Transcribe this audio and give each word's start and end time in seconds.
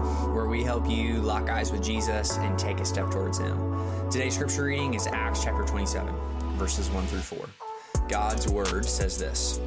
Where 0.00 0.46
we 0.46 0.62
help 0.64 0.88
you 0.88 1.18
lock 1.18 1.50
eyes 1.50 1.70
with 1.70 1.82
Jesus 1.82 2.38
and 2.38 2.58
take 2.58 2.80
a 2.80 2.84
step 2.84 3.10
towards 3.10 3.38
Him. 3.38 3.76
Today's 4.10 4.34
Scripture 4.34 4.64
reading 4.64 4.94
is 4.94 5.06
Acts 5.06 5.44
chapter 5.44 5.64
27, 5.64 6.14
verses 6.56 6.88
1 6.90 7.06
through 7.06 7.20
4. 7.20 7.48
God's 8.08 8.48
Word 8.48 8.84
says 8.84 9.18
this 9.18 9.60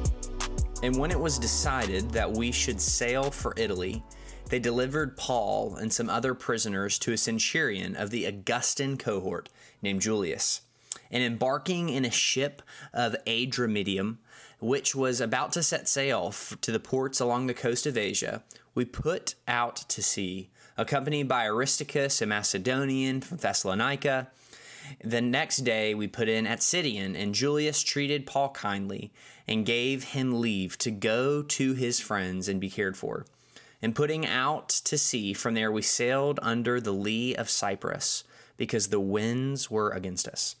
And 0.82 0.98
when 0.98 1.10
it 1.10 1.20
was 1.20 1.38
decided 1.38 2.10
that 2.10 2.30
we 2.30 2.50
should 2.52 2.80
sail 2.80 3.30
for 3.30 3.54
Italy, 3.56 4.02
they 4.48 4.58
delivered 4.58 5.16
Paul 5.16 5.76
and 5.76 5.92
some 5.92 6.10
other 6.10 6.34
prisoners 6.34 6.98
to 7.00 7.12
a 7.12 7.16
centurion 7.16 7.96
of 7.96 8.10
the 8.10 8.26
Augustan 8.26 8.96
cohort 8.96 9.48
named 9.82 10.02
Julius. 10.02 10.62
And 11.10 11.22
embarking 11.22 11.88
in 11.88 12.04
a 12.04 12.10
ship 12.10 12.62
of 12.92 13.16
Adramyttium, 13.26 14.16
which 14.58 14.94
was 14.94 15.20
about 15.20 15.52
to 15.52 15.62
set 15.62 15.88
sail 15.88 16.34
to 16.60 16.72
the 16.72 16.80
ports 16.80 17.20
along 17.20 17.46
the 17.46 17.54
coast 17.54 17.86
of 17.86 17.96
Asia, 17.96 18.42
we 18.74 18.84
put 18.84 19.34
out 19.46 19.76
to 19.76 20.02
sea, 20.02 20.50
accompanied 20.76 21.28
by 21.28 21.46
Aristarchus, 21.46 22.20
a 22.22 22.26
Macedonian 22.26 23.20
from 23.20 23.38
Thessalonica. 23.38 24.28
The 25.02 25.20
next 25.20 25.58
day 25.58 25.94
we 25.94 26.06
put 26.06 26.28
in 26.28 26.46
at 26.46 26.62
Sidon, 26.62 27.16
and 27.16 27.34
Julius 27.34 27.82
treated 27.82 28.26
Paul 28.26 28.50
kindly 28.50 29.12
and 29.48 29.66
gave 29.66 30.04
him 30.04 30.40
leave 30.40 30.78
to 30.78 30.90
go 30.90 31.42
to 31.42 31.74
his 31.74 32.00
friends 32.00 32.48
and 32.48 32.60
be 32.60 32.70
cared 32.70 32.96
for. 32.96 33.26
And 33.82 33.94
putting 33.94 34.26
out 34.26 34.68
to 34.68 34.96
sea 34.96 35.32
from 35.32 35.54
there, 35.54 35.70
we 35.70 35.82
sailed 35.82 36.40
under 36.42 36.80
the 36.80 36.92
lee 36.92 37.34
of 37.34 37.50
Cyprus 37.50 38.24
because 38.56 38.88
the 38.88 39.00
winds 39.00 39.70
were 39.70 39.90
against 39.90 40.26
us. 40.26 40.56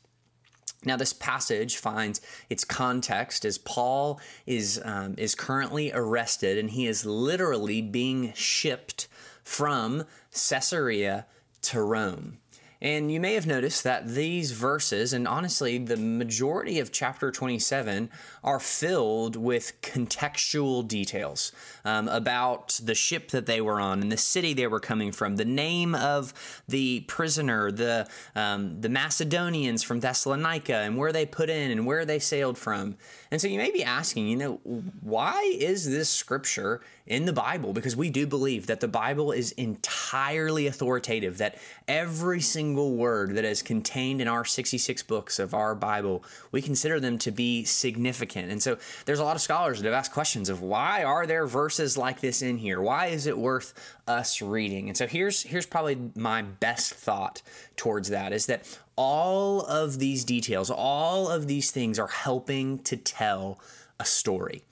Now, 0.86 0.96
this 0.96 1.12
passage 1.12 1.76
finds 1.76 2.20
its 2.48 2.64
context 2.64 3.44
as 3.44 3.58
Paul 3.58 4.20
is, 4.46 4.80
um, 4.84 5.16
is 5.18 5.34
currently 5.34 5.90
arrested 5.92 6.56
and 6.56 6.70
he 6.70 6.86
is 6.86 7.04
literally 7.04 7.82
being 7.82 8.32
shipped 8.34 9.08
from 9.42 10.04
Caesarea 10.32 11.26
to 11.62 11.82
Rome. 11.82 12.38
And 12.80 13.10
you 13.10 13.20
may 13.20 13.34
have 13.34 13.46
noticed 13.46 13.84
that 13.84 14.06
these 14.06 14.52
verses, 14.52 15.12
and 15.12 15.26
honestly, 15.26 15.78
the 15.78 15.96
majority 15.96 16.78
of 16.78 16.92
chapter 16.92 17.30
27, 17.30 18.10
are 18.44 18.60
filled 18.60 19.34
with 19.34 19.80
contextual 19.80 20.86
details 20.86 21.52
um, 21.84 22.06
about 22.08 22.78
the 22.82 22.94
ship 22.94 23.30
that 23.30 23.46
they 23.46 23.60
were 23.60 23.80
on 23.80 24.02
and 24.02 24.12
the 24.12 24.16
city 24.16 24.52
they 24.52 24.66
were 24.66 24.80
coming 24.80 25.10
from, 25.10 25.36
the 25.36 25.44
name 25.44 25.94
of 25.94 26.34
the 26.68 27.00
prisoner, 27.08 27.72
the, 27.72 28.06
um, 28.34 28.80
the 28.80 28.90
Macedonians 28.90 29.82
from 29.82 30.00
Thessalonica, 30.00 30.76
and 30.76 30.98
where 30.98 31.12
they 31.12 31.24
put 31.24 31.48
in 31.48 31.70
and 31.70 31.86
where 31.86 32.04
they 32.04 32.18
sailed 32.18 32.58
from. 32.58 32.96
And 33.30 33.40
so 33.40 33.48
you 33.48 33.58
may 33.58 33.70
be 33.70 33.82
asking, 33.82 34.28
you 34.28 34.36
know, 34.36 34.54
why 35.00 35.56
is 35.58 35.88
this 35.88 36.10
scripture 36.10 36.82
in 37.06 37.24
the 37.24 37.32
Bible? 37.32 37.72
Because 37.72 37.96
we 37.96 38.10
do 38.10 38.26
believe 38.26 38.66
that 38.66 38.80
the 38.80 38.88
Bible 38.88 39.32
is 39.32 39.52
entirely 39.52 40.66
authoritative, 40.66 41.38
that 41.38 41.56
every 41.88 42.40
single 42.40 42.65
word 42.74 43.34
that 43.34 43.44
is 43.44 43.62
contained 43.62 44.20
in 44.20 44.28
our 44.28 44.44
66 44.44 45.02
books 45.04 45.38
of 45.38 45.54
our 45.54 45.74
Bible, 45.74 46.24
we 46.52 46.60
consider 46.62 46.98
them 46.98 47.18
to 47.18 47.30
be 47.30 47.64
significant. 47.64 48.50
And 48.50 48.62
so 48.62 48.78
there's 49.04 49.18
a 49.18 49.24
lot 49.24 49.36
of 49.36 49.42
scholars 49.42 49.78
that 49.78 49.84
have 49.86 49.94
asked 49.94 50.12
questions 50.12 50.48
of 50.48 50.62
why 50.62 51.04
are 51.04 51.26
there 51.26 51.46
verses 51.46 51.96
like 51.96 52.20
this 52.20 52.42
in 52.42 52.58
here? 52.58 52.80
Why 52.80 53.06
is 53.06 53.26
it 53.26 53.38
worth 53.38 53.74
us 54.06 54.42
reading? 54.42 54.88
And 54.88 54.96
so 54.96 55.06
here's 55.06 55.42
here's 55.42 55.66
probably 55.66 56.10
my 56.14 56.42
best 56.42 56.94
thought 56.94 57.42
towards 57.76 58.08
that 58.10 58.32
is 58.32 58.46
that 58.46 58.66
all 58.96 59.60
of 59.60 59.98
these 59.98 60.24
details, 60.24 60.70
all 60.70 61.28
of 61.28 61.46
these 61.46 61.70
things 61.70 61.98
are 61.98 62.08
helping 62.08 62.78
to 62.80 62.96
tell 62.96 63.60
a 64.00 64.04
story. 64.04 64.62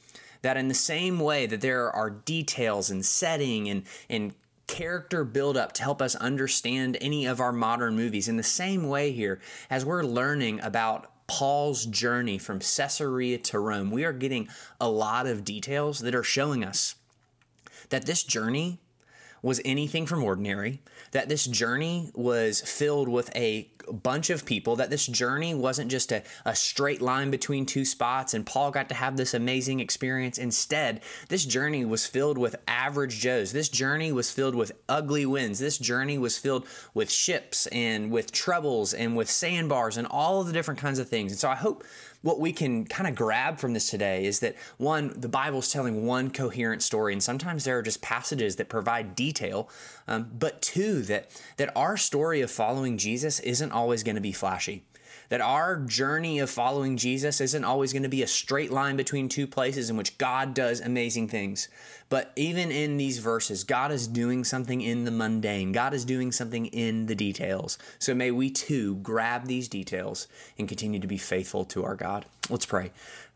That 0.43 0.57
in 0.57 0.69
the 0.69 0.75
same 0.75 1.21
way 1.21 1.47
that 1.47 1.61
there 1.61 1.91
are 1.91 2.11
details 2.11 2.91
and 2.91 3.05
setting 3.05 3.69
and, 3.69 3.85
and 4.11 4.35
character 4.67 5.25
build 5.25 5.57
up 5.57 5.73
to 5.73 5.83
help 5.83 6.01
us 6.01 6.15
understand 6.17 6.97
any 7.01 7.27
of 7.27 7.41
our 7.41 7.53
modern 7.53 7.97
movies, 7.97 8.29
in 8.29 8.37
the 8.37 8.43
same 8.43 8.89
way 8.89 9.13
here, 9.13 9.41
as 9.71 9.85
we're 9.85 10.03
learning 10.03 10.61
about 10.61 11.11
Paul's 11.27 11.87
journey 11.87 12.39
from 12.39 12.59
Caesarea 12.61 13.39
to 13.39 13.59
Rome, 13.59 13.91
we 13.91 14.05
are 14.05 14.13
getting 14.13 14.49
a 14.81 14.89
lot 14.89 15.27
of 15.27 15.45
details 15.45 16.01
that 16.01 16.15
are 16.15 16.23
showing 16.23 16.65
us 16.65 16.97
that 17.89 18.07
this 18.07 18.23
journey 18.23 18.79
was 19.43 19.61
anything 19.65 20.07
from 20.07 20.25
ordinary, 20.25 20.81
that 21.13 21.29
this 21.29 21.47
journey 21.47 22.11
was 22.15 22.61
filled 22.61 23.09
with 23.09 23.35
a 23.37 23.71
bunch 23.93 24.31
of 24.31 24.45
people, 24.45 24.77
that 24.77 24.91
this 24.91 25.07
journey 25.07 25.55
wasn't 25.55 25.91
just 25.91 26.13
a, 26.13 26.23
a 26.45 26.55
straight 26.55 27.03
line 27.03 27.31
between 27.31 27.67
two 27.67 27.85
spots 27.85 28.35
and 28.35 28.47
Paul 28.47 28.71
got 28.71 28.89
to 28.89 28.95
have 28.95 29.17
this 29.17 29.35
amazing 29.35 29.81
experience. 29.81 30.39
Instead, 30.39 31.03
this 31.29 31.45
journey 31.45 31.85
was 31.85 32.07
filled 32.07 32.39
with 32.39 32.57
average 32.69 33.19
Joes. 33.19 33.53
This 33.53 33.69
journey 33.69 34.13
was 34.13 34.31
filled 34.31 34.55
with 34.55 34.73
ugly 34.89 35.27
winds. 35.27 35.59
This 35.59 35.79
journey 35.79 36.19
was 36.19 36.39
filled 36.39 36.67
with 36.95 37.11
ships 37.11 37.67
and 37.69 38.11
with 38.11 38.33
troubles 38.33 38.95
and 38.95 39.17
with 39.17 39.31
sandbars 39.31 39.97
and 39.97 40.07
all 40.07 40.45
the 40.45 40.53
different 40.53 40.81
kinds 40.81 40.99
of 40.99 41.09
things. 41.09 41.33
And 41.33 41.39
so 41.39 41.49
I 41.49 41.55
hope 41.55 41.85
what 42.25 42.41
we 42.41 42.55
can 42.55 42.87
kind 42.87 43.07
of 43.07 43.15
grab 43.15 43.59
from 43.59 43.75
this 43.75 43.91
today 43.91 44.25
is 44.25 44.41
that 44.41 44.57
one, 44.79 45.13
the 45.15 45.29
Bible 45.29 45.59
is 45.59 45.71
telling 45.71 46.07
one 46.07 46.31
coherent 46.31 46.83
story, 46.83 47.13
and 47.13 47.23
sometimes 47.23 47.65
there 47.65 47.79
are 47.79 47.83
just 47.83 48.01
passages 48.01 48.57
that 48.57 48.71
provide 48.71 49.15
detail. 49.15 49.69
Um, 50.09 50.31
but 50.39 50.63
two, 50.63 51.03
that 51.03 51.31
that 51.59 51.71
our 51.77 51.99
story 51.99 52.41
of 52.41 52.51
following 52.51 52.97
Jesus 52.97 53.41
isn't 53.41 53.73
always 53.75 54.03
going 54.03 54.17
to 54.17 54.23
be 54.23 54.33
flashy 54.33 54.85
that 55.29 55.41
our 55.41 55.77
journey 55.77 56.39
of 56.39 56.51
following 56.51 56.97
Jesus 56.97 57.41
isn't 57.41 57.65
always 57.65 57.93
going 57.93 58.03
to 58.03 58.09
be 58.09 58.23
a 58.23 58.27
straight 58.27 58.71
line 58.71 58.97
between 58.97 59.29
two 59.29 59.47
places 59.47 59.91
in 59.91 59.97
which 59.97 60.19
God 60.19 60.55
does 60.55 60.81
amazing 60.81 61.29
things. 61.29 61.69
But 62.09 62.33
even 62.37 62.71
in 62.71 62.97
these 62.97 63.19
verses, 63.19 63.65
God 63.65 63.91
is 63.91 64.07
doing 64.07 64.45
something 64.45 64.81
in 64.81 65.05
the 65.05 65.11
mundane, 65.11 65.73
God 65.73 65.95
is 65.95 66.05
doing 66.05 66.33
something 66.33 66.67
in 66.67 67.07
the 67.07 67.15
details. 67.15 67.79
So 67.99 68.15
may 68.15 68.31
we 68.31 68.51
too 68.51 68.97
grab 68.97 69.47
these 69.47 69.69
details 69.69 70.29
and 70.59 70.69
continue 70.69 71.01
to 71.01 71.07
be 71.07 71.19
faithful 71.19 71.65
to 71.67 71.85
our 71.85 71.97
God. 71.97 72.27
Let's 72.51 72.67
pray. 72.67 72.93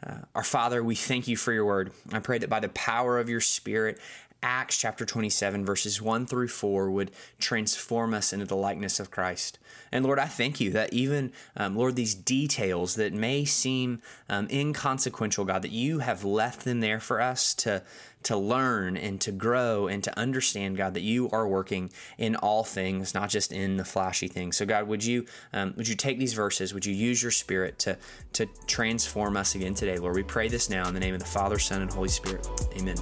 Uh, 0.07 0.19
our 0.35 0.45
Father, 0.45 0.83
we 0.83 0.95
thank 0.95 1.27
you 1.27 1.37
for 1.37 1.53
your 1.53 1.65
word. 1.65 1.93
I 2.13 2.21
pray 2.21 2.39
that 2.39 2.51
by 2.51 2.61
the 2.61 2.69
power 2.69 3.19
of 3.19 3.29
your 3.29 3.41
Spirit, 3.41 3.99
Acts 4.43 4.79
chapter 4.79 5.05
27, 5.05 5.65
verses 5.65 6.01
1 6.01 6.27
through 6.27 6.49
4 6.49 6.91
would 6.91 7.11
transform 7.41 8.15
us 8.15 8.33
into 8.33 8.47
the 8.47 8.57
likeness 8.57 9.01
of 9.01 9.11
Christ. 9.11 9.59
And 9.91 10.05
Lord, 10.05 10.19
I 10.19 10.27
thank 10.27 10.61
you 10.61 10.71
that 10.73 10.93
even, 10.93 11.33
um, 11.57 11.75
Lord, 11.75 11.97
these 11.97 12.15
details 12.15 12.95
that 12.97 13.13
may 13.13 13.45
seem 13.45 14.01
um, 14.29 14.47
inconsequential, 14.49 15.45
God, 15.45 15.63
that 15.63 15.73
you 15.73 15.99
have 16.01 16.25
left 16.25 16.65
them 16.65 16.81
there 16.81 17.01
for 17.01 17.21
us 17.21 17.53
to, 17.55 17.83
to 18.25 18.37
learn 18.37 18.97
and 18.97 19.21
to 19.23 19.33
grow 19.33 19.89
and 19.89 20.05
to 20.05 20.17
understand, 20.17 20.77
God, 20.77 20.95
that 20.95 21.03
you 21.03 21.29
are 21.31 21.49
working 21.49 21.91
in 22.17 22.37
all 22.37 22.63
things, 22.63 23.15
not 23.15 23.31
just 23.31 23.53
in 23.53 23.77
the 23.77 23.85
flashy 23.85 24.29
things. 24.29 24.57
So, 24.57 24.67
God, 24.67 24.87
would 24.87 25.05
you 25.05 25.27
um, 25.53 25.75
would 25.77 25.89
you 25.89 25.95
take 25.95 26.19
these 26.19 26.35
verses? 26.35 26.75
Would 26.75 26.87
you 26.87 26.95
use 26.95 27.23
your 27.23 27.33
Spirit 27.33 27.79
to 27.81 27.99
to 28.35 28.47
transform 28.67 29.37
us 29.37 29.55
again 29.55 29.75
today, 29.75 29.99
Lord? 29.99 30.15
We 30.15 30.23
pray 30.23 30.49
this 30.49 30.69
now 30.69 30.87
in 30.89 30.95
the 30.95 31.01
name 31.01 31.15
of 31.15 31.21
the 31.21 31.27
Father, 31.27 31.59
Son, 31.59 31.83
and 31.83 31.91
Holy 31.91 32.09
Spirit. 32.09 32.47
Amen. 32.77 32.97